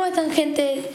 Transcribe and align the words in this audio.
¿Cómo 0.00 0.08
están 0.08 0.30
gente? 0.30 0.90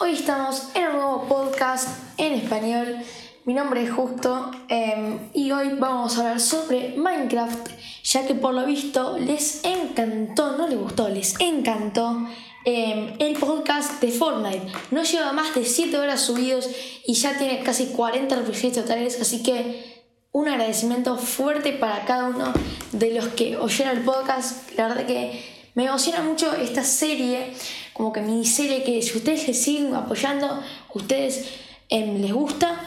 Hoy 0.00 0.14
estamos 0.14 0.70
en 0.74 0.88
un 0.88 0.92
nuevo 0.94 1.28
podcast 1.28 1.86
en 2.16 2.32
español. 2.32 2.96
Mi 3.44 3.54
nombre 3.54 3.84
es 3.84 3.92
Justo 3.92 4.50
em, 4.66 5.30
y 5.32 5.52
hoy 5.52 5.76
vamos 5.78 6.16
a 6.16 6.22
hablar 6.22 6.40
sobre 6.40 6.96
Minecraft, 6.96 7.68
ya 8.02 8.26
que 8.26 8.34
por 8.34 8.52
lo 8.52 8.66
visto 8.66 9.16
les 9.18 9.64
encantó, 9.64 10.56
no 10.56 10.66
les 10.66 10.80
gustó, 10.80 11.08
les 11.08 11.38
encantó 11.38 12.26
em, 12.64 13.14
el 13.20 13.34
podcast 13.38 14.00
de 14.00 14.10
Fortnite. 14.10 14.66
No 14.90 15.04
lleva 15.04 15.32
más 15.32 15.54
de 15.54 15.64
7 15.64 15.96
horas 15.96 16.20
subidos 16.20 16.68
y 17.06 17.14
ya 17.14 17.38
tiene 17.38 17.62
casi 17.62 17.86
40 17.86 18.34
reproducciones 18.34 18.76
totales, 18.76 19.20
así 19.20 19.44
que 19.44 20.02
un 20.32 20.48
agradecimiento 20.48 21.16
fuerte 21.16 21.72
para 21.72 22.04
cada 22.04 22.30
uno 22.30 22.52
de 22.90 23.14
los 23.14 23.28
que 23.28 23.56
oyeron 23.56 23.96
el 23.96 24.02
podcast. 24.02 24.72
La 24.76 24.88
verdad 24.88 25.06
que 25.06 25.60
me 25.74 25.84
emociona 25.86 26.20
mucho 26.22 26.52
esta 26.52 26.82
serie, 26.82 27.54
como 28.00 28.14
que 28.14 28.22
mi 28.22 28.46
serie 28.46 28.82
que 28.82 29.02
si 29.02 29.18
ustedes 29.18 29.46
le 29.46 29.52
siguen 29.52 29.94
apoyando, 29.94 30.62
ustedes 30.94 31.50
em, 31.90 32.22
les 32.22 32.32
gusta, 32.32 32.80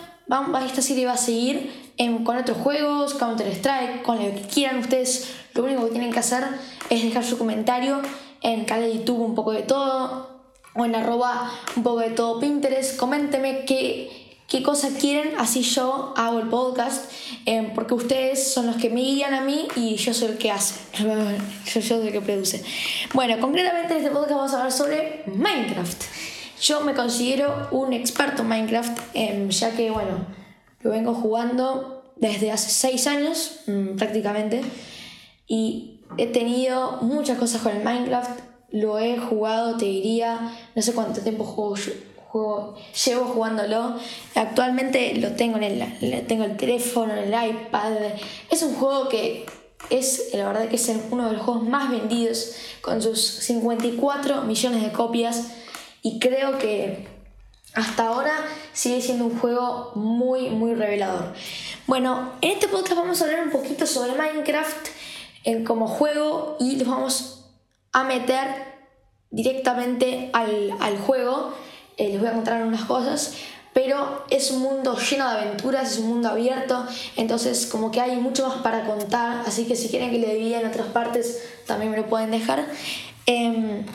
esta 0.66 0.82
serie 0.82 1.06
va 1.06 1.14
a 1.14 1.18
seguir 1.18 1.70
em, 1.98 2.24
con 2.24 2.36
otros 2.36 2.58
juegos, 2.58 3.14
Counter 3.14 3.48
Strike, 3.50 4.02
con 4.02 4.18
lo 4.18 4.34
que 4.34 4.42
quieran 4.42 4.80
ustedes. 4.80 5.36
Lo 5.54 5.66
único 5.66 5.86
que 5.86 5.92
tienen 5.92 6.12
que 6.12 6.18
hacer 6.18 6.44
es 6.90 7.04
dejar 7.04 7.24
su 7.24 7.38
comentario 7.38 8.02
en 8.42 8.66
canal 8.66 8.86
de 8.86 8.98
YouTube 8.98 9.20
un 9.20 9.36
poco 9.36 9.52
de 9.52 9.62
todo 9.62 10.30
o 10.74 10.84
en 10.84 10.96
arroba 10.96 11.52
un 11.76 11.84
poco 11.84 12.00
de 12.00 12.10
todo 12.10 12.40
Pinterest. 12.40 12.98
Coménteme 12.98 13.66
qué 13.66 14.23
qué 14.48 14.62
cosas 14.64 14.94
quieren, 15.00 15.34
así 15.38 15.62
yo 15.62 16.14
hago 16.16 16.40
el 16.40 16.48
podcast, 16.48 17.12
eh, 17.46 17.72
porque 17.74 17.94
ustedes 17.94 18.54
son 18.54 18.68
los 18.68 18.76
que 18.76 18.90
me 18.90 19.02
guían 19.02 19.34
a 19.34 19.42
mí 19.42 19.68
y 19.76 19.96
yo 19.96 20.14
soy 20.14 20.30
el 20.30 20.38
que 20.38 20.52
hace, 20.52 20.76
yo, 21.74 21.82
soy 21.82 22.08
el 22.08 22.12
que 22.12 22.22
produce. 22.22 22.64
Bueno, 23.14 23.40
concretamente 23.40 23.94
en 23.94 24.00
este 24.00 24.12
podcast 24.12 24.32
vamos 24.32 24.54
a 24.54 24.58
hablar 24.58 24.72
sobre 24.72 25.24
Minecraft. 25.28 26.04
Yo 26.62 26.82
me 26.82 26.94
considero 26.94 27.68
un 27.72 27.94
experto 27.94 28.44
en 28.44 28.48
Minecraft, 28.48 29.00
em, 29.14 29.50
ya 29.50 29.72
que, 29.72 29.90
bueno, 29.92 30.26
lo 30.82 30.92
vengo 30.92 31.14
jugando 31.14 32.14
desde 32.16 32.52
hace 32.52 32.70
6 32.70 33.08
años 33.08 33.60
mm, 33.68 33.96
prácticamente 33.98 34.62
y 35.48 36.02
he 36.18 36.28
tenido 36.28 37.00
muchas 37.02 37.38
cosas 37.38 37.62
con 37.62 37.76
el 37.76 37.84
Minecraft, 37.84 38.40
lo 38.72 38.98
he 39.00 39.18
jugado, 39.18 39.78
te 39.78 39.86
diría, 39.86 40.56
no 40.76 40.82
sé 40.82 40.94
cuánto 40.94 41.22
tiempo 41.22 41.44
juego 41.44 41.76
yo 41.76 41.92
llevo 43.06 43.26
jugándolo. 43.26 43.96
Actualmente 44.36 45.16
lo 45.16 45.32
tengo 45.32 45.58
en 45.58 45.64
el, 45.64 46.28
tengo 46.28 46.44
el 46.44 46.58
teléfono, 46.58 47.14
en 47.14 47.34
el 47.34 47.50
iPad. 47.50 47.92
Es 48.50 48.64
un 48.64 48.76
juego 48.76 49.10
que 49.10 49.46
es, 49.90 50.30
la 50.34 50.48
verdad 50.48 50.68
que 50.68 50.76
es 50.76 50.92
uno 51.12 51.28
de 51.28 51.34
los 51.34 51.42
juegos 51.42 51.64
más 51.64 51.92
vendidos 51.92 52.54
con 52.82 53.02
sus 53.02 53.20
54 53.20 54.44
millones 54.44 54.82
de 54.82 54.92
copias 54.92 55.50
y 56.02 56.20
creo 56.20 56.58
que 56.58 57.08
hasta 57.74 58.08
ahora 58.08 58.34
sigue 58.72 59.02
siendo 59.02 59.26
un 59.26 59.40
juego 59.40 59.92
muy, 59.96 60.50
muy 60.50 60.76
revelador. 60.76 61.34
Bueno, 61.88 62.34
en 62.42 62.52
este 62.52 62.68
podcast 62.68 62.96
vamos 62.96 63.22
a 63.22 63.26
hablar 63.26 63.44
un 63.44 63.52
poquito 63.52 63.88
sobre 63.88 64.14
Minecraft 64.14 64.88
en, 65.44 65.64
como 65.64 65.88
juego 65.88 66.58
y 66.60 66.76
los 66.78 66.88
vamos 66.88 67.46
a 67.92 68.04
meter 68.04 68.74
directamente 69.32 70.30
al, 70.34 70.76
al 70.80 70.98
juego 71.00 71.54
eh, 71.98 72.10
les 72.10 72.20
voy 72.20 72.30
a 72.30 72.34
contar 72.34 72.64
unas 72.64 72.86
cosas, 72.86 73.34
pero 73.74 74.26
es 74.30 74.52
un 74.52 74.62
mundo 74.62 74.98
lleno 74.98 75.30
de 75.30 75.40
aventuras, 75.40 75.92
es 75.92 76.00
un 76.00 76.08
mundo 76.08 76.30
abierto, 76.30 76.86
entonces 77.16 77.66
como 77.66 77.92
que 77.92 78.02
hay 78.02 78.16
mucho 78.18 78.48
más 78.48 78.58
para 78.58 78.86
contar, 78.86 79.44
así 79.46 79.66
que 79.66 79.76
si 79.76 79.90
quieren 79.90 80.12
que 80.12 80.20
le 80.20 80.36
divida 80.36 80.62
en 80.62 80.68
otras 80.68 80.88
partes, 80.88 81.44
también 81.66 81.92
me 81.92 81.98
lo 81.98 82.08
pueden 82.08 82.32
dejar. 82.32 82.66
Em, 83.26 83.86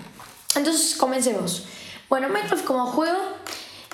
entonces 0.57 0.97
comencemos. 0.97 1.65
Bueno, 2.09 2.29
Minecraft 2.29 2.65
como 2.65 2.87
juego 2.87 3.19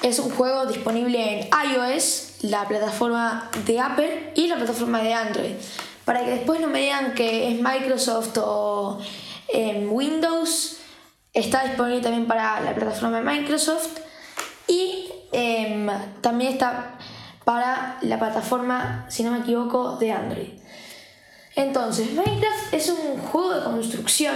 es 0.02 0.18
un 0.18 0.30
juego 0.30 0.66
disponible 0.66 1.40
en 1.40 1.48
iOS, 1.70 2.36
la 2.42 2.66
plataforma 2.68 3.50
de 3.66 3.80
Apple 3.80 4.32
y 4.34 4.46
la 4.48 4.56
plataforma 4.56 5.02
de 5.02 5.14
Android. 5.14 5.52
Para 6.04 6.24
que 6.24 6.30
después 6.30 6.60
no 6.60 6.68
me 6.68 6.80
digan 6.80 7.14
que 7.14 7.48
es 7.48 7.60
Microsoft 7.60 8.36
o 8.38 8.98
en 9.48 9.88
Windows, 9.90 10.78
Está 11.34 11.64
disponible 11.64 12.00
también 12.00 12.26
para 12.26 12.60
la 12.60 12.72
plataforma 12.76 13.18
de 13.18 13.24
Microsoft 13.24 13.98
y 14.66 15.10
em, 15.32 15.88
también 16.20 16.52
está 16.52 16.98
para 17.44 17.98
la 18.02 18.18
plataforma, 18.18 19.06
si 19.08 19.22
no 19.22 19.32
me 19.32 19.40
equivoco, 19.40 19.96
de 19.96 20.12
Android. 20.12 20.48
Entonces, 21.56 22.12
Minecraft 22.12 22.72
es 22.72 22.88
un 22.88 23.18
juego 23.18 23.54
de 23.54 23.64
construcción 23.64 24.34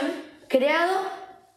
creado 0.49 0.94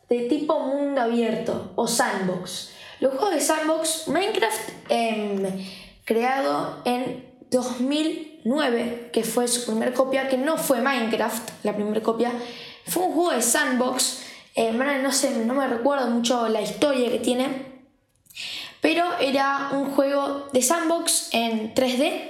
de 0.09 0.27
tipo 0.27 0.59
mundo 0.59 1.01
abierto 1.01 1.71
o 1.75 1.87
sandbox. 1.87 2.71
Los 2.99 3.13
juegos 3.13 3.35
de 3.35 3.41
sandbox, 3.41 4.07
Minecraft, 4.07 4.69
em, 4.89 5.65
creado 6.05 6.81
en 6.85 7.31
2009, 7.49 9.09
que 9.11 9.23
fue 9.23 9.47
su 9.47 9.65
primera 9.65 9.93
copia, 9.93 10.29
que 10.29 10.37
no 10.37 10.57
fue 10.57 10.81
Minecraft, 10.81 11.63
la 11.63 11.73
primera 11.73 12.01
copia, 12.01 12.31
fue 12.85 13.03
un 13.03 13.13
juego 13.13 13.31
de 13.31 13.41
sandbox 13.41 14.21
eh, 14.55 14.73
no 14.73 15.11
sé, 15.11 15.45
no 15.45 15.53
me 15.53 15.67
recuerdo 15.67 16.07
mucho 16.07 16.47
la 16.49 16.61
historia 16.61 17.09
que 17.09 17.19
tiene, 17.19 17.80
pero 18.81 19.05
era 19.19 19.69
un 19.71 19.91
juego 19.91 20.49
de 20.51 20.61
sandbox 20.61 21.29
en 21.31 21.73
3D 21.73 22.21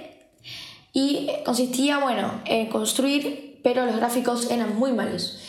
y 0.93 1.29
consistía, 1.45 1.99
bueno, 1.99 2.41
en 2.45 2.67
construir, 2.67 3.59
pero 3.63 3.85
los 3.85 3.95
gráficos 3.95 4.51
eran 4.51 4.75
muy 4.77 4.91
malos. 4.91 5.39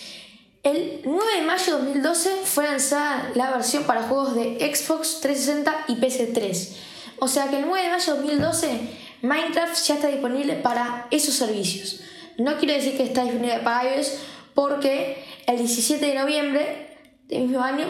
El 0.63 1.01
9 1.05 1.25
de 1.41 1.43
mayo 1.43 1.79
de 1.79 1.85
2012 1.87 2.31
fue 2.45 2.65
lanzada 2.65 3.33
la 3.35 3.51
versión 3.51 3.83
para 3.83 4.05
juegos 4.05 4.37
de 4.37 4.59
Xbox 4.61 5.21
360 5.21 5.87
y 5.89 5.97
PC3. 5.97 6.77
O 7.19 7.27
sea 7.27 7.49
que 7.49 7.59
el 7.59 7.67
9 7.67 7.83
de 7.83 7.91
mayo 7.91 8.15
de 8.15 8.21
2012 8.21 8.81
Minecraft 9.23 9.77
ya 9.85 9.95
está 9.95 10.09
disponible 10.09 10.55
para 10.55 11.07
esos 11.11 11.35
servicios. 11.35 12.01
No 12.39 12.59
quiero 12.59 12.75
decir 12.75 12.97
que 12.97 13.05
está 13.05 13.23
disponible 13.25 13.59
para 13.59 13.97
iOS 13.97 14.19
porque 14.55 15.25
el 15.47 15.59
17 15.59 16.05
de 16.05 16.15
noviembre 16.15 16.97
del 17.29 17.43
mismo 17.43 17.63
año 17.63 17.87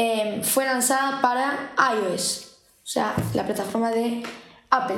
em, 0.00 0.42
fue 0.42 0.64
lanzada 0.64 1.20
para 1.20 1.72
iOS, 1.94 2.56
o 2.82 2.86
sea, 2.86 3.14
la 3.34 3.44
plataforma 3.44 3.90
de 3.90 4.22
Apple. 4.70 4.96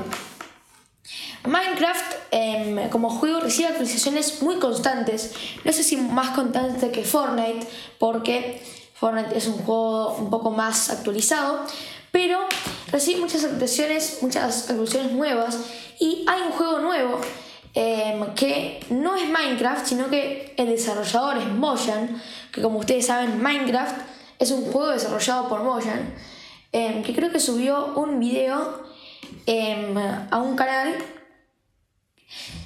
Minecraft 1.45 2.15
em, 2.31 2.89
como 2.89 3.11
juego 3.11 3.41
recibe 3.41 3.69
actualizaciones 3.69 4.43
muy 4.43 4.61
constantes, 4.61 5.35
no 5.65 5.73
sé 5.73 5.83
si 5.83 5.97
más 5.97 6.31
constantes 6.31 6.93
que 6.93 7.03
Fortnite, 7.03 7.67
porque 7.99 8.62
Fortnite 8.95 9.37
es 9.37 9.49
un 9.49 9.59
juego 9.59 10.15
un 10.15 10.31
poco 10.31 10.53
más 10.53 10.91
actualizado, 10.91 11.67
pero 12.12 12.39
recibe 12.93 13.21
muchas 13.23 13.43
actualizaciones, 13.43 14.19
muchas 14.23 14.71
actualizaciones 14.71 15.12
nuevas 15.12 15.59
y 15.99 16.25
hay 16.29 16.43
un 16.43 16.53
juego 16.53 16.79
nuevo 16.79 17.21
Em, 17.75 18.35
que 18.35 18.85
no 18.91 19.17
es 19.17 19.27
Minecraft, 19.31 19.87
sino 19.87 20.11
que 20.11 20.55
el 20.59 20.67
desarrollador 20.67 21.39
es 21.39 21.47
Mojang, 21.47 22.21
que 22.53 22.61
como 22.61 22.79
ustedes 22.79 23.07
saben, 23.07 23.43
Minecraft 23.43 23.97
es 24.43 24.51
un 24.51 24.65
juego 24.73 24.91
desarrollado 24.91 25.49
por 25.49 25.63
Mojang, 25.63 26.15
em, 26.73 27.03
que 27.05 27.15
creo 27.15 27.31
que 27.31 27.39
subió 27.39 27.95
un 27.95 28.19
video 28.19 28.83
em, 29.47 29.97
a 29.97 30.39
un 30.39 30.57
canal. 30.57 30.97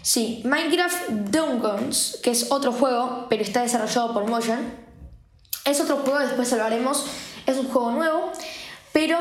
Sí, 0.00 0.40
Minecraft 0.44 1.08
Dungeons, 1.08 2.18
que 2.22 2.30
es 2.30 2.50
otro 2.50 2.72
juego, 2.72 3.26
pero 3.28 3.42
está 3.42 3.60
desarrollado 3.60 4.14
por 4.14 4.26
Mojang. 4.26 4.72
Es 5.66 5.80
otro 5.80 5.98
juego, 5.98 6.18
después 6.20 6.50
hablaremos. 6.52 7.06
Es 7.46 7.58
un 7.58 7.68
juego 7.68 7.90
nuevo, 7.90 8.32
pero 8.92 9.18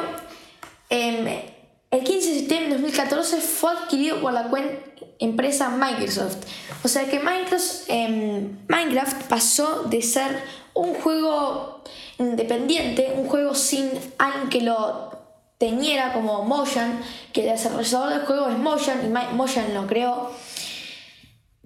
el 1.95 2.03
15 2.03 2.29
de 2.29 2.39
septiembre 2.39 2.75
de 2.75 2.81
2014 2.81 3.39
fue 3.39 3.71
adquirido 3.71 4.19
por 4.19 4.33
la 4.33 4.49
empresa 5.19 5.69
Microsoft. 5.69 6.45
O 6.83 6.89
sea 6.89 7.05
que 7.09 7.21
em, 7.87 8.57
Minecraft 8.67 9.23
pasó 9.29 9.83
de 9.83 10.01
ser 10.01 10.43
un 10.73 10.93
juego 10.95 11.83
independiente, 12.19 13.13
un 13.15 13.27
juego 13.27 13.55
sin 13.55 13.89
alguien 14.17 14.49
que 14.49 14.61
lo 14.61 15.11
teniera 15.57 16.11
como 16.11 16.43
Mojang, 16.43 17.01
que 17.31 17.45
el 17.45 17.51
desarrollador 17.51 18.09
del 18.09 18.25
juego 18.25 18.49
es 18.49 18.57
Mojang 18.57 19.05
y 19.05 19.33
Mojang 19.33 19.73
lo 19.73 19.87
creó, 19.87 20.31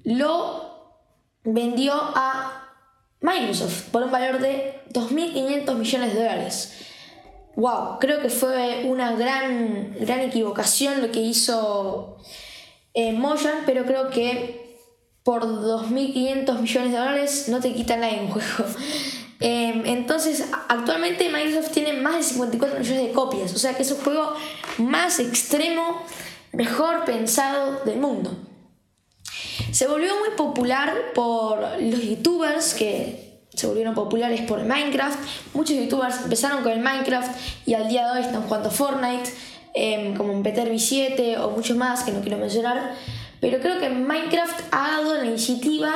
lo 0.03 0.93
vendió 1.43 1.93
a 1.95 2.69
Microsoft 3.21 3.89
por 3.91 4.03
un 4.03 4.11
valor 4.11 4.39
de 4.39 4.79
2.500 4.93 5.73
millones 5.73 6.13
de 6.13 6.19
dólares 6.19 6.88
wow, 7.55 7.99
creo 7.99 8.21
que 8.21 8.29
fue 8.29 8.83
una 8.85 9.13
gran, 9.13 9.95
gran 9.99 10.21
equivocación 10.21 11.01
lo 11.01 11.11
que 11.11 11.19
hizo 11.19 12.17
eh, 12.93 13.13
Mojang, 13.13 13.63
pero 13.65 13.85
creo 13.85 14.09
que 14.09 14.77
por 15.23 15.43
2.500 15.43 16.59
millones 16.59 16.91
de 16.91 16.97
dólares 16.97 17.49
no 17.49 17.59
te 17.59 17.73
quita 17.73 17.97
nadie 17.97 18.21
un 18.21 18.29
juego. 18.29 18.47
Em, 19.41 19.85
entonces, 19.85 20.43
actualmente 20.67 21.29
Microsoft 21.29 21.71
tiene 21.71 21.93
más 21.93 22.15
de 22.17 22.23
54 22.23 22.79
millones 22.79 23.07
de 23.07 23.13
copias, 23.13 23.53
o 23.53 23.57
sea 23.57 23.73
que 23.73 23.83
es 23.83 23.91
un 23.91 23.99
juego 23.99 24.33
más 24.79 25.19
extremo, 25.19 26.03
mejor 26.51 27.05
pensado 27.05 27.85
del 27.85 27.99
mundo. 27.99 28.35
Se 29.71 29.87
volvió 29.87 30.11
muy 30.19 30.31
popular 30.35 30.93
por 31.15 31.61
los 31.79 32.01
youtubers 32.01 32.73
que 32.73 33.28
se 33.59 33.67
volvieron 33.67 33.93
populares 33.93 34.41
por 34.41 34.63
Minecraft. 34.63 35.19
Muchos 35.53 35.75
youtubers 35.75 36.21
empezaron 36.23 36.63
con 36.63 36.71
el 36.71 36.79
Minecraft 36.79 37.29
y 37.65 37.73
al 37.73 37.89
día 37.89 38.05
de 38.05 38.19
hoy 38.19 38.25
están 38.25 38.43
jugando 38.43 38.71
Fortnite, 38.71 39.29
em, 39.73 40.15
como 40.15 40.41
Peter 40.41 40.71
V7 40.71 41.37
o 41.37 41.51
muchos 41.51 41.75
más 41.75 42.03
que 42.03 42.11
no 42.11 42.21
quiero 42.21 42.37
mencionar. 42.37 42.95
Pero 43.41 43.59
creo 43.59 43.79
que 43.79 43.89
Minecraft 43.89 44.61
ha 44.71 44.91
dado 44.91 45.15
la 45.15 45.25
iniciativa 45.25 45.91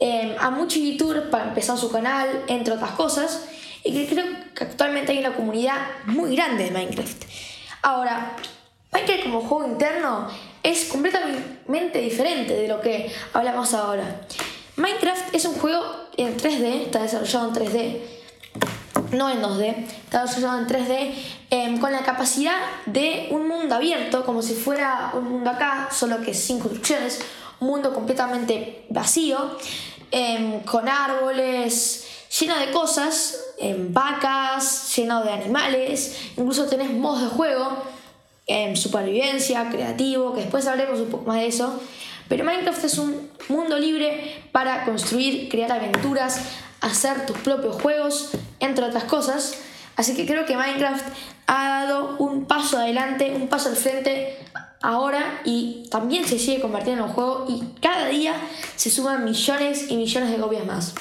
em, 0.00 0.34
a 0.38 0.50
muchos 0.50 0.80
youtubers 0.80 1.26
para 1.28 1.48
empezar 1.48 1.76
su 1.76 1.90
canal, 1.90 2.28
entre 2.48 2.74
otras 2.74 2.92
cosas. 2.92 3.46
Y 3.84 4.06
creo 4.06 4.24
que 4.54 4.64
actualmente 4.64 5.12
hay 5.12 5.18
una 5.18 5.34
comunidad 5.34 5.76
muy 6.06 6.34
grande 6.36 6.64
de 6.64 6.70
Minecraft. 6.70 7.24
Ahora, 7.82 8.36
Minecraft 8.92 9.22
como 9.24 9.40
juego 9.40 9.66
interno 9.66 10.28
es 10.62 10.84
completamente 10.84 12.00
diferente 12.00 12.54
de 12.54 12.68
lo 12.68 12.80
que 12.80 13.12
hablamos 13.32 13.74
ahora. 13.74 14.20
Minecraft 14.78 15.34
es 15.34 15.44
un 15.44 15.54
juego 15.54 15.82
en 16.16 16.36
3D, 16.36 16.82
está 16.86 17.02
desarrollado 17.02 17.48
en 17.48 17.54
3D, 17.54 18.00
no 19.10 19.28
en 19.28 19.42
2D, 19.42 19.74
está 20.04 20.22
desarrollado 20.22 20.60
en 20.60 20.66
3D, 20.68 21.14
em, 21.50 21.80
con 21.80 21.90
la 21.90 22.04
capacidad 22.04 22.56
de 22.86 23.26
un 23.32 23.48
mundo 23.48 23.74
abierto, 23.74 24.24
como 24.24 24.40
si 24.40 24.54
fuera 24.54 25.10
un 25.14 25.24
mundo 25.24 25.50
acá, 25.50 25.88
solo 25.90 26.20
que 26.20 26.32
sin 26.32 26.60
construcciones, 26.60 27.18
un 27.58 27.68
mundo 27.70 27.92
completamente 27.92 28.86
vacío, 28.88 29.58
em, 30.12 30.60
con 30.60 30.88
árboles, 30.88 32.06
lleno 32.38 32.56
de 32.56 32.70
cosas, 32.70 33.36
em, 33.58 33.92
vacas, 33.92 34.94
lleno 34.94 35.24
de 35.24 35.32
animales, 35.32 36.18
incluso 36.36 36.66
tenés 36.66 36.92
modos 36.92 37.22
de 37.22 37.28
juego 37.28 37.82
en 38.46 38.76
supervivencia, 38.76 39.68
creativo, 39.70 40.34
que 40.34 40.42
después 40.42 40.68
hablaremos 40.68 41.00
un 41.00 41.08
poco 41.08 41.24
más 41.24 41.38
de 41.38 41.48
eso. 41.48 41.80
Pero 42.28 42.44
Minecraft 42.44 42.84
es 42.84 42.98
un 42.98 43.30
mundo 43.48 43.78
libre 43.78 44.42
para 44.52 44.84
construir, 44.84 45.48
crear 45.48 45.72
aventuras, 45.72 46.40
hacer 46.80 47.26
tus 47.26 47.38
propios 47.38 47.80
juegos, 47.80 48.30
entre 48.60 48.84
otras 48.84 49.04
cosas. 49.04 49.54
Así 49.96 50.14
que 50.14 50.26
creo 50.26 50.44
que 50.44 50.56
Minecraft 50.56 51.04
ha 51.46 51.84
dado 51.84 52.16
un 52.18 52.44
paso 52.44 52.78
adelante, 52.78 53.32
un 53.34 53.48
paso 53.48 53.70
al 53.70 53.76
frente 53.76 54.36
ahora 54.80 55.40
y 55.44 55.88
también 55.90 56.24
se 56.24 56.38
sigue 56.38 56.60
convirtiendo 56.60 57.02
en 57.02 57.10
un 57.10 57.14
juego 57.14 57.46
y 57.48 57.80
cada 57.80 58.06
día 58.06 58.34
se 58.76 58.90
suman 58.90 59.24
millones 59.24 59.90
y 59.90 59.96
millones 59.96 60.30
de 60.30 60.36
copias 60.36 60.66
más. 60.66 60.94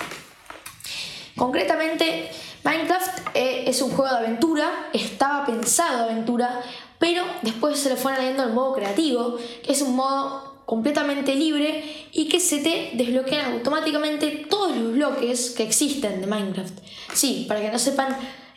Concretamente, 1.36 2.32
Minecraft 2.64 3.20
eh, 3.36 3.66
es 3.68 3.82
un 3.82 3.92
juego 3.92 4.12
de 4.12 4.26
aventura, 4.26 4.90
estaba 4.94 5.46
pensado 5.46 6.06
aventura, 6.06 6.62
pero 6.98 7.24
después 7.44 7.80
se 7.80 7.90
le 7.90 7.96
fue 7.96 8.14
añadiendo 8.14 8.44
el 8.44 8.54
modo 8.54 8.74
creativo, 8.74 9.38
que 9.64 9.72
es 9.72 9.82
un 9.82 9.96
modo 9.96 10.47
completamente 10.68 11.34
libre 11.34 11.82
y 12.12 12.28
que 12.28 12.42
se 12.42 12.58
te 12.58 12.92
desbloquean 12.94 13.54
automáticamente 13.54 14.46
todos 14.50 14.76
los 14.76 14.92
bloques 14.92 15.52
que 15.52 15.64
existen 15.64 16.20
de 16.20 16.28
Minecraft. 16.28 16.78
Sí, 17.14 17.46
para 17.48 17.62
que 17.62 17.72
no 17.72 17.80
sepan, 17.80 18.10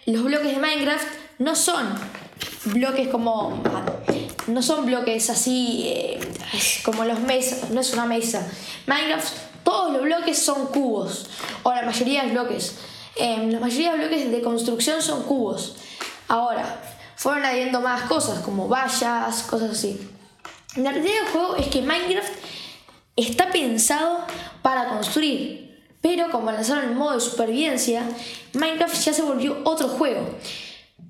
los 0.07 0.25
bloques 0.25 0.53
de 0.53 0.59
Minecraft 0.59 1.07
no 1.39 1.55
son 1.55 1.87
bloques 2.65 3.07
como... 3.09 3.63
No 4.49 4.61
son 4.61 4.87
bloques 4.87 5.31
así 5.31 5.85
eh, 5.87 6.19
como 6.85 7.05
los 7.05 7.21
mesas, 7.21 7.71
no 7.71 7.81
es 7.81 7.93
una 7.93 8.07
mesa. 8.07 8.45
Minecraft, 8.89 9.33
todos 9.63 9.93
los 9.93 10.03
bloques 10.03 10.37
son 10.37 10.67
cubos, 10.67 11.31
o 11.63 11.73
la 11.73 11.83
mayoría 11.83 12.25
de 12.25 12.33
bloques. 12.33 12.75
Em, 13.15 13.53
la 13.53 13.61
mayoría 13.61 13.93
de 13.93 13.99
bloques 13.99 14.33
de 14.33 14.43
construcción 14.43 15.01
son 15.01 15.23
cubos. 15.23 15.77
Ahora, 16.27 16.83
fueron 17.15 17.45
añadiendo 17.45 17.81
más 17.81 18.03
cosas 18.09 18.41
como 18.41 18.67
vallas, 18.67 19.45
cosas 19.45 19.71
así. 19.71 20.11
La 20.77 20.93
realidad 20.93 21.25
del 21.25 21.33
juego 21.33 21.57
es 21.57 21.67
que 21.67 21.83
Minecraft 21.83 22.33
está 23.17 23.51
pensado 23.51 24.25
para 24.63 24.89
construir, 24.89 25.85
pero 26.01 26.31
como 26.31 26.53
lanzaron 26.53 26.85
el 26.85 26.95
modo 26.95 27.15
de 27.15 27.21
supervivencia, 27.21 28.05
Minecraft 28.55 28.95
ya 28.95 29.13
se 29.13 29.23
volvió 29.23 29.59
otro 29.65 29.89
juego. 29.89 30.37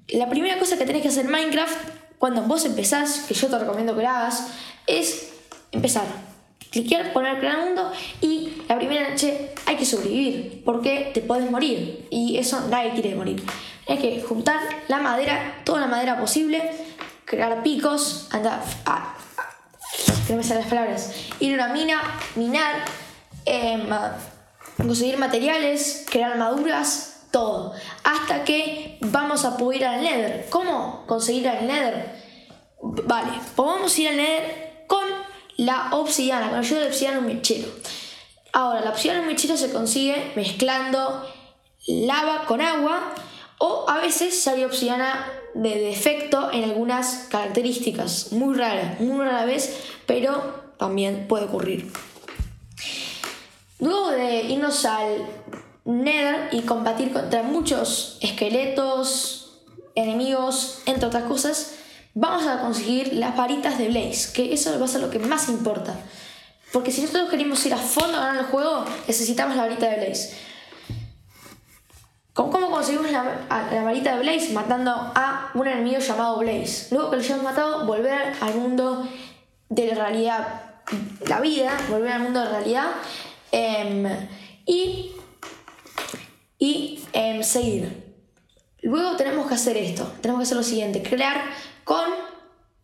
La 0.09 0.31
primera 0.31 0.59
cosa 0.59 0.79
que 0.79 0.87
tenés 0.87 1.03
que 1.03 1.09
hacer 1.09 1.27
en 1.27 1.31
Minecraft 1.31 1.77
cuando 2.19 2.43
vos 2.43 2.65
empezás, 2.65 3.27
que 3.29 3.35
yo 3.35 3.49
te 3.49 3.59
recomiendo 3.59 3.95
que 3.95 4.03
lo 4.03 4.09
hagas, 4.09 4.49
es 4.87 5.31
empezar. 5.73 6.05
Cliquear, 6.71 7.13
poner 7.13 7.39
crear 7.39 7.59
mundo 7.59 7.91
y 8.21 8.63
la 8.69 8.77
primera 8.77 9.11
noche 9.11 9.51
hay 9.67 9.77
que 9.77 9.85
sobrevivir 9.85 10.63
porque 10.65 11.11
te 11.13 11.21
podés 11.21 11.51
morir 11.51 12.07
y 12.11 12.39
eso 12.39 12.61
nadie 12.71 12.93
quiere 12.93 13.15
morir. 13.15 13.43
Hay 13.89 13.99
que 13.99 14.23
juntar 14.23 14.61
la 14.89 14.99
madera, 14.99 15.63
toda 15.65 15.81
la 15.81 15.87
madera 15.87 16.19
posible, 16.19 16.63
crear 17.25 17.63
picos, 17.63 18.29
andar 18.31 18.63
a, 18.87 19.17
que 20.31 20.37
no 20.37 20.43
me 20.43 20.47
salen 20.47 20.63
las 20.63 20.71
palabras, 20.71 21.13
ir 21.41 21.61
a 21.61 21.65
una 21.65 21.73
mina, 21.73 22.01
minar, 22.37 22.85
em, 23.45 23.89
conseguir 24.77 25.19
materiales, 25.19 26.07
crear 26.09 26.31
armaduras, 26.31 27.25
todo. 27.33 27.73
Hasta 28.05 28.45
que 28.45 28.97
vamos 29.01 29.45
a 29.45 29.57
poder 29.57 29.81
ir 29.81 29.87
al 29.87 30.03
Nether. 30.03 30.47
¿Cómo 30.49 31.05
conseguir 31.09 31.49
al 31.49 31.67
Nether? 31.67 32.15
Vale, 32.81 33.33
podemos 33.57 33.99
ir 33.99 34.07
al 34.07 34.19
Nether 34.19 34.85
con 34.87 35.03
la 35.57 35.89
obsidiana, 35.97 36.49
con 36.51 36.61
ayuda 36.61 36.83
de 36.83 36.87
obsidiana 36.87 37.19
un 37.19 37.27
mechero. 37.27 37.69
Ahora, 38.53 38.83
la 38.83 38.91
obsidiana 38.91 39.23
un 39.23 39.27
mechero 39.27 39.57
se 39.57 39.73
consigue 39.73 40.31
mezclando 40.37 41.29
lava 41.89 42.45
con 42.47 42.61
agua 42.61 43.15
o 43.63 43.85
a 43.89 44.01
veces 44.01 44.43
sale 44.43 44.65
obsidiana 44.65 45.31
de 45.53 45.79
defecto 45.79 46.51
en 46.51 46.65
algunas 46.65 47.27
características, 47.29 48.33
muy 48.33 48.57
raras, 48.57 48.99
muy 49.01 49.23
rara 49.23 49.45
vez, 49.45 49.83
pero 50.07 50.73
también 50.79 51.27
puede 51.29 51.45
ocurrir. 51.45 51.93
Luego 53.79 54.13
de 54.13 54.45
irnos 54.45 54.87
al 54.87 55.27
Nether 55.85 56.49
y 56.53 56.63
combatir 56.63 57.13
contra 57.13 57.43
muchos 57.43 58.17
esqueletos, 58.23 59.59
enemigos, 59.95 60.81
entre 60.87 61.09
otras 61.09 61.25
cosas, 61.25 61.75
vamos 62.15 62.47
a 62.47 62.63
conseguir 62.63 63.13
las 63.13 63.37
varitas 63.37 63.77
de 63.77 63.89
Blaze, 63.89 64.33
que 64.33 64.55
eso 64.55 64.79
va 64.79 64.87
a 64.87 64.89
ser 64.89 65.03
lo 65.03 65.11
que 65.11 65.19
más 65.19 65.51
importa. 65.51 65.95
Porque 66.73 66.93
si 66.93 67.03
nosotros 67.03 67.29
queremos 67.29 67.65
ir 67.67 67.75
a 67.75 67.77
fondo 67.77 68.17
a 68.17 68.21
ganar 68.21 68.45
el 68.45 68.51
juego, 68.51 68.87
necesitamos 69.07 69.55
la 69.55 69.65
varita 69.65 69.87
de 69.87 70.07
Blaze. 70.07 70.50
¿Cómo 72.49 72.71
conseguimos 72.71 73.11
la, 73.13 73.47
varita 73.85 74.17
de 74.17 74.23
Blaze? 74.23 74.55
Matando 74.55 74.93
a 74.93 75.51
un 75.53 75.67
enemigo 75.67 75.99
llamado 75.99 76.39
Blaze. 76.39 76.87
Luego 76.91 77.11
que 77.11 77.17
lo 77.17 77.23
hayamos 77.23 77.45
matado, 77.45 77.85
volver 77.85 78.33
al 78.41 78.55
mundo 78.55 79.07
de 79.69 79.87
la 79.89 79.95
realidad, 79.95 80.63
la 81.29 81.41
vida, 81.41 81.77
volver 81.91 82.13
al 82.13 82.23
mundo 82.23 82.41
de 82.41 82.49
realidad 82.49 82.87
em, 83.53 84.07
y, 84.65 85.13
y 86.59 87.05
em, 87.13 87.43
seguir. 87.43 88.15
Luego 88.81 89.17
tenemos 89.17 89.47
que 89.47 89.55
hacer 89.55 89.77
esto, 89.77 90.11
tenemos 90.23 90.41
que 90.41 90.45
hacer 90.45 90.57
lo 90.57 90.63
siguiente, 90.63 91.03
crear 91.03 91.43
con 91.85 92.09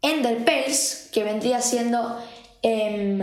Ender 0.03 0.45
Pearls, 0.45 1.09
que 1.11 1.25
vendría 1.25 1.63
siendo 1.63 2.23
em, 2.61 3.23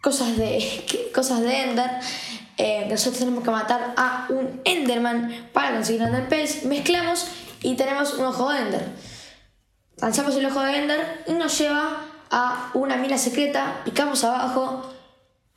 cosas, 0.00 0.36
de, 0.36 1.10
cosas 1.14 1.40
de 1.40 1.62
Ender, 1.62 1.90
eh, 2.62 2.86
nosotros 2.90 3.20
tenemos 3.20 3.42
que 3.42 3.50
matar 3.50 3.94
a 3.96 4.26
un 4.28 4.60
Enderman 4.66 5.48
para 5.54 5.72
conseguir 5.72 6.02
Ender 6.02 6.28
Pearls, 6.28 6.64
mezclamos 6.64 7.26
y 7.62 7.74
tenemos 7.74 8.12
un 8.14 8.26
ojo 8.26 8.50
de 8.52 8.60
Ender. 8.60 8.86
Lanzamos 9.96 10.36
el 10.36 10.44
ojo 10.44 10.60
de 10.60 10.76
Ender 10.76 11.24
y 11.26 11.32
nos 11.32 11.58
lleva 11.58 12.04
a 12.30 12.70
una 12.74 12.98
mina 12.98 13.16
secreta, 13.16 13.80
picamos 13.82 14.24
abajo, 14.24 14.92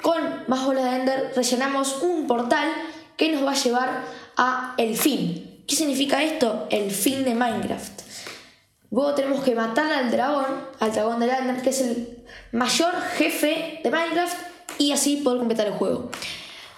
con 0.02 0.46
más 0.48 0.66
bolas 0.66 0.86
de 0.86 0.96
Ender 0.96 1.34
rellenamos 1.36 2.02
un 2.04 2.26
portal 2.26 2.70
que 3.18 3.34
nos 3.34 3.46
va 3.46 3.52
a 3.52 3.56
llevar 3.56 4.04
a 4.38 4.74
el 4.78 4.98
fin. 4.98 5.62
¿Qué 5.68 5.76
significa 5.76 6.24
esto? 6.24 6.68
El 6.70 6.90
fin 6.90 7.26
de 7.26 7.36
Minecraft. 7.36 8.02
Luego 8.92 9.14
tenemos 9.14 9.44
que 9.44 9.56
matar 9.56 9.92
al 9.92 10.10
dragón, 10.10 10.46
al 10.80 10.94
dragón 10.94 11.20
de 11.20 11.30
Ender, 11.30 11.62
que 11.62 11.72
es 11.72 11.82
el 11.82 12.24
mayor 12.54 12.94
jefe 13.18 13.82
de 13.84 13.92
Minecraft, 13.92 14.54
y 14.78 14.92
así 14.92 15.18
poder 15.18 15.40
completar 15.40 15.68
el 15.68 15.74
juego. 15.74 16.10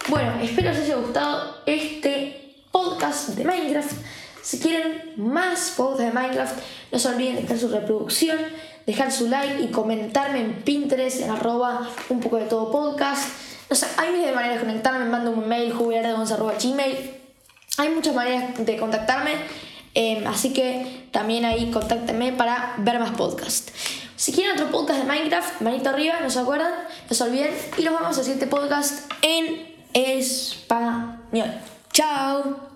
Bueno, 0.08 0.34
espero 0.40 0.70
os 0.70 0.78
haya 0.78 0.98
gustado 0.98 1.58
este 1.66 2.54
podcast 2.72 3.30
de 3.30 3.44
Minecraft. 3.44 3.92
Si 4.44 4.60
quieren 4.60 5.14
más 5.18 5.74
podcasts 5.76 6.06
de 6.06 6.12
Minecraft, 6.12 6.60
no 6.92 7.00
se 7.00 7.08
olviden 7.08 7.36
de 7.38 7.42
dejar 7.42 7.58
su 7.58 7.70
reproducción, 7.70 8.38
dejar 8.86 9.12
su 9.12 9.28
like 9.28 9.64
y 9.64 9.70
comentarme 9.70 10.42
en 10.42 10.62
Pinterest, 10.62 11.22
en 11.22 11.32
arroba 11.32 11.90
un 12.10 12.20
poco 12.20 12.38
de 12.38 12.46
todo 12.46 12.72
podcast. 12.72 13.30
No 13.68 13.76
sé, 13.76 13.88
hay 13.98 14.12
miles 14.12 14.28
de 14.28 14.34
maneras 14.34 14.60
de 14.60 14.68
conectarme, 14.68 15.06
me 15.06 15.10
mando 15.10 15.32
un 15.32 15.48
mail, 15.48 15.74
gmail. 15.74 17.12
Hay 17.78 17.90
muchas 17.90 18.14
maneras 18.14 18.64
de 18.64 18.78
contactarme, 18.78 19.32
em, 19.96 20.28
así 20.28 20.54
que 20.54 21.08
también 21.10 21.46
ahí 21.46 21.72
contáctenme 21.72 22.32
para 22.32 22.76
ver 22.78 23.00
más 23.00 23.10
podcasts. 23.18 23.74
Si 24.16 24.32
quieren 24.32 24.54
otro 24.54 24.70
podcast 24.70 25.00
de 25.00 25.06
Minecraft, 25.06 25.62
manito 25.62 25.90
arriba, 25.90 26.20
no 26.22 26.30
se 26.30 26.38
acuerdan, 26.38 26.72
no 27.10 27.16
se 27.16 27.24
olviden. 27.24 27.52
Y 27.80 27.82
los 27.82 27.94
vamos 27.96 28.16
a 28.20 28.22
hacer 28.22 28.34
este 28.34 28.46
podcast 28.46 29.12
en 29.24 29.75
español. 29.96 31.50
Chao. 31.92 32.75